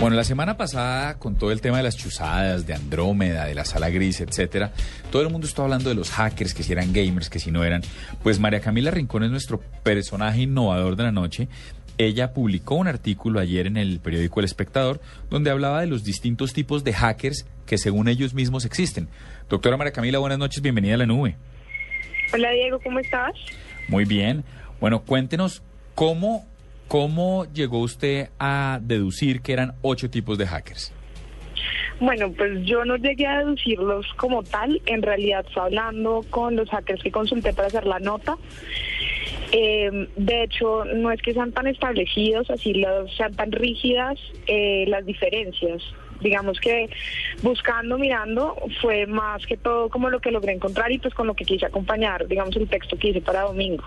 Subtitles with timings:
[0.00, 3.64] Bueno, la semana pasada, con todo el tema de las chuzadas, de Andrómeda, de la
[3.64, 4.70] sala gris, etcétera,
[5.10, 7.64] todo el mundo está hablando de los hackers, que si eran gamers, que si no
[7.64, 7.82] eran.
[8.22, 11.48] Pues María Camila Rincón es nuestro personaje innovador de la noche.
[11.98, 15.00] Ella publicó un artículo ayer en el periódico El Espectador
[15.30, 19.08] donde hablaba de los distintos tipos de hackers que según ellos mismos existen.
[19.48, 21.34] Doctora María Camila, buenas noches, bienvenida a la nube.
[22.32, 23.32] Hola Diego, ¿cómo estás?
[23.88, 24.44] Muy bien.
[24.80, 25.60] Bueno, cuéntenos
[25.96, 26.46] cómo
[26.88, 30.92] ¿Cómo llegó usted a deducir que eran ocho tipos de hackers?
[32.00, 34.80] Bueno, pues yo no llegué a deducirlos como tal.
[34.86, 38.38] En realidad, fue hablando con los hackers que consulté para hacer la nota.
[39.52, 44.84] Eh, de hecho, no es que sean tan establecidos, así los, sean tan rígidas eh,
[44.88, 45.82] las diferencias.
[46.20, 46.88] Digamos que
[47.42, 51.34] buscando, mirando, fue más que todo como lo que logré encontrar y pues con lo
[51.34, 53.84] que quise acompañar, digamos, el texto que hice para domingo.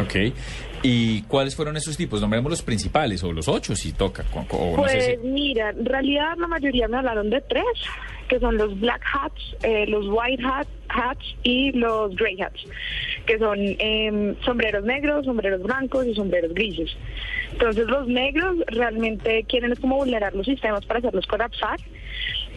[0.00, 0.32] Ok.
[0.82, 2.20] ¿Y cuáles fueron esos tipos?
[2.20, 4.24] Nombremos los principales o los ocho si toca.
[4.76, 7.64] pues mira, en realidad la mayoría me hablaron de tres,
[8.28, 10.42] que son los black hats, eh, los white
[10.88, 12.64] hats y los gray hats,
[13.26, 16.96] que son em, sombreros negros, sombreros blancos y sombreros grises.
[17.52, 21.78] Entonces los negros realmente quieren como vulnerar los sistemas para hacerlos colapsar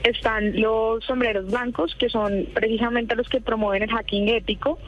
[0.04, 4.80] están los sombreros blancos, que son precisamente los que promueven el hacking ético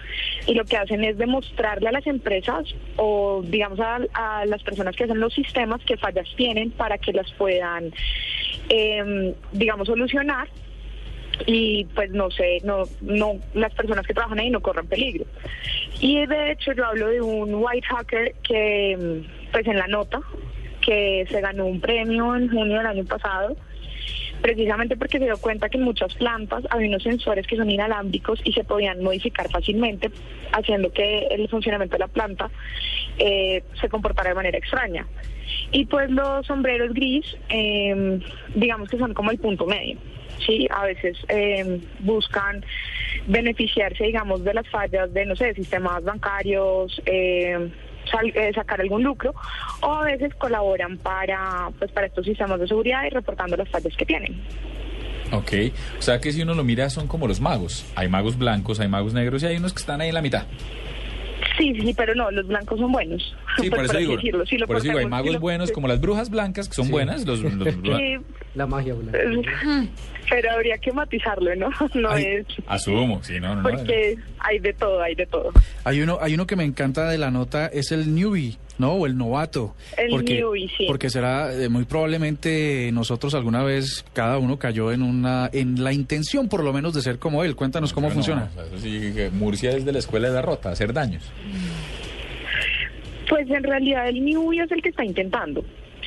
[0.48, 2.66] y lo que hacen es demostrarle a las empresas
[2.98, 7.32] o digamos a, las personas que hacen los sistemas qué fallas tienen para que las
[7.34, 7.92] puedan,
[8.70, 10.48] em, digamos, solucionar
[11.46, 15.26] y pues no sé, no, no, las personas que trabajan ahí no corran peligro.
[16.00, 20.20] Y de hecho yo hablo de un white hacker que, pues en la nota,
[20.82, 23.56] que se ganó un premio en junio del año pasado
[24.42, 28.42] precisamente porque se dio cuenta que en muchas plantas había unos sensores que son inalámbricos
[28.44, 30.12] y se podían modificar fácilmente,
[30.52, 32.50] haciendo que el funcionamiento de la planta
[33.18, 35.06] eh, se comportara de manera extraña.
[35.72, 38.20] Y pues los sombreros gris, em,
[38.56, 39.98] digamos que son como el punto medio.
[40.46, 42.64] Sí, a veces em, buscan
[43.28, 47.70] beneficiarse, digamos, de las fallas de, no sé, sistemas bancarios, eh,
[48.34, 49.34] eh, sacar algún lucro
[49.82, 53.96] o a veces colaboran para pues para estos sistemas de seguridad y reportando las fallas
[53.96, 54.42] que tienen.
[55.32, 55.54] Ok,
[55.98, 57.86] o sea que si uno lo mira son como los magos.
[57.96, 60.46] Hay magos blancos, hay magos negros y hay unos que están ahí en la mitad.
[61.58, 63.36] Sí, sí, pero no, los blancos son buenos.
[63.60, 64.18] Sí, por, eso digo,
[64.68, 67.26] por eso digo, hay magos buenos como las brujas blancas, que son buenas.
[67.26, 67.42] Los,
[68.56, 69.88] la magia blanca.
[70.30, 71.70] Pero habría que matizarlo, ¿no?
[71.94, 72.46] No es...
[72.68, 73.64] Asumo, sí, no, no.
[73.64, 75.52] Porque hay de todo, hay de todo.
[75.84, 78.94] Hay uno, hay uno que me encanta de la nota, es el newbie, ¿no?
[78.94, 79.76] O el novato.
[79.98, 80.86] El newbie, sí.
[80.88, 85.92] Porque será, eh, muy probablemente nosotros alguna vez, cada uno cayó en una, en la
[85.92, 87.56] intención por lo menos de ser como él.
[87.56, 88.50] Cuéntanos cómo funciona.
[88.78, 91.30] sí, Murcia es de la escuela de derrota, hacer daños.
[93.30, 95.64] Pues en realidad el newbie es el que está intentando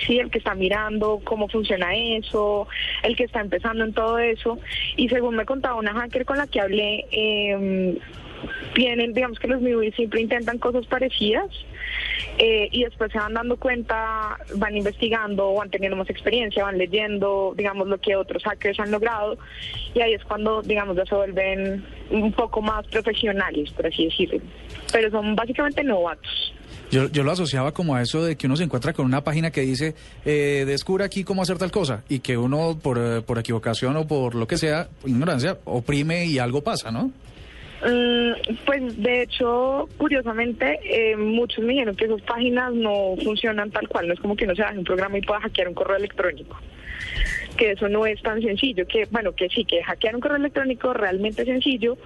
[0.06, 2.68] sí, el que está mirando cómo funciona eso,
[3.02, 4.58] el que está empezando en todo eso.
[4.96, 7.98] Y según me contaba una hacker con la que hablé, eh,
[8.74, 11.48] vienen, digamos que los newbies siempre intentan cosas parecidas
[12.38, 17.54] eh, y después se van dando cuenta, van investigando, van teniendo más experiencia, van leyendo,
[17.56, 19.38] digamos, lo que otros hackers han logrado
[19.94, 24.40] y ahí es cuando, digamos, ya se vuelven un poco más profesionales, por así decirlo.
[24.92, 26.52] Pero son básicamente novatos.
[26.90, 29.50] Yo, yo lo asociaba como a eso de que uno se encuentra con una página
[29.50, 33.38] que dice, eh, descubra aquí cómo hacer tal cosa, y que uno por, eh, por
[33.38, 37.10] equivocación o por lo que sea, ignorancia, oprime y algo pasa, ¿no?
[37.84, 43.88] Mm, pues de hecho, curiosamente, eh, muchos me dijeron que esas páginas no funcionan tal
[43.88, 45.96] cual, no es como que uno se baje un programa y pueda hackear un correo
[45.96, 46.58] electrónico
[47.56, 50.92] que eso no es tan sencillo, que bueno, que sí, que hackear un correo electrónico
[50.92, 51.96] realmente es sencillo,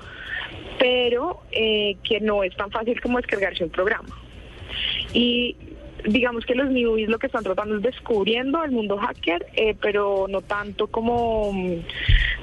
[0.79, 4.09] pero eh, que no es tan fácil como descargarse un programa.
[5.13, 5.57] Y
[6.07, 10.27] digamos que los newbies lo que están tratando es descubriendo el mundo hacker, eh, pero
[10.29, 11.53] no tanto como,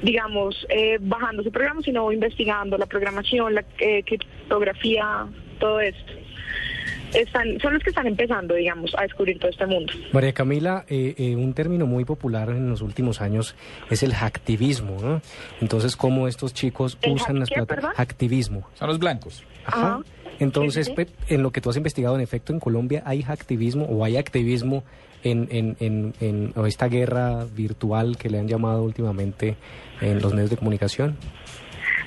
[0.02, 5.26] digamos, eh, bajando su programa, sino investigando la programación, la eh, criptografía,
[5.58, 6.12] todo esto.
[7.14, 9.92] Están, son los que están empezando, digamos, a descubrir todo este mundo.
[10.12, 13.54] María Camila, un término muy popular en los últimos años
[13.88, 15.22] es el hacktivismo, ¿no?
[15.60, 17.96] Entonces, ¿cómo estos chicos usan las plataformas?
[17.96, 18.68] Hacktivismo.
[18.74, 19.44] Son los blancos.
[19.64, 20.00] Ajá.
[20.38, 20.92] Entonces,
[21.28, 24.84] en lo que tú has investigado, en efecto, en Colombia hay activismo o hay activismo
[25.24, 29.56] en, en, en, en esta guerra virtual que le han llamado últimamente
[30.00, 31.16] en los medios de comunicación.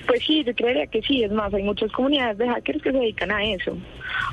[0.08, 1.24] Pues sí, yo creería que sí.
[1.24, 3.78] Es más, hay muchas comunidades de hackers que se dedican a eso,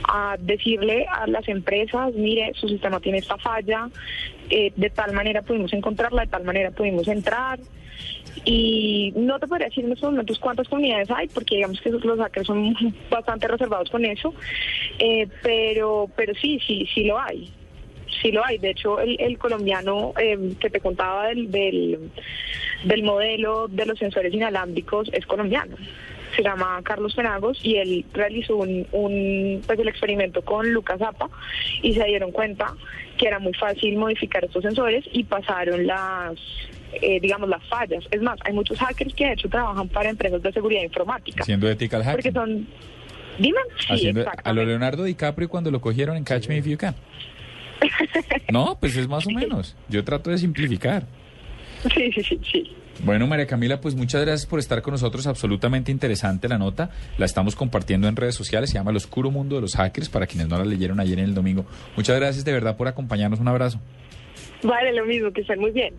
[0.09, 3.91] a decirle a las empresas, mire, su sistema tiene esta falla,
[4.49, 7.59] eh, de tal manera pudimos encontrarla, de tal manera pudimos entrar.
[8.45, 12.19] Y no te podría decir en estos momentos cuántas comunidades hay, porque digamos que los
[12.19, 12.77] hackers son
[13.11, 14.35] bastante reservados con eso,
[14.99, 17.51] eh, pero, pero sí, sí, sí lo hay.
[18.23, 18.59] sí lo hay.
[18.59, 22.11] De hecho, el, colombiano eh, que te contaba del, del,
[22.85, 25.77] del modelo de los sensores inalámbricos es colombiano
[26.37, 31.29] se llama Carlos Penagos y él realizó un, un pues el experimento con Lucas Zapa
[31.83, 32.75] y se dieron cuenta
[33.17, 36.35] que era muy fácil modificar estos sensores y pasaron las
[37.01, 38.05] eh, digamos las fallas.
[38.11, 41.43] Es más, hay muchos hackers que de hecho trabajan para empresas de seguridad informática.
[41.43, 42.17] Haciendo ethical hacking.
[42.17, 42.67] Porque son
[43.39, 46.79] Dime, sí, Haciendo, a lo Leonardo DiCaprio cuando lo cogieron en Catch Me If You
[46.79, 46.95] Can.
[48.51, 49.77] No, pues es más o menos.
[49.89, 51.07] Yo trato de simplificar.
[51.95, 52.77] Sí, sí, sí, sí.
[53.05, 55.27] Bueno, María Camila, pues muchas gracias por estar con nosotros.
[55.27, 56.91] Absolutamente interesante la nota.
[57.19, 58.71] La estamos compartiendo en redes sociales.
[58.71, 61.27] Se llama El Oscuro Mundo de los Hackers, para quienes no la leyeron ayer en
[61.27, 61.67] el domingo.
[61.97, 63.39] Muchas gracias de verdad por acompañarnos.
[63.39, 63.81] Un abrazo.
[64.63, 65.95] Vale, lo mismo, que estén muy bien.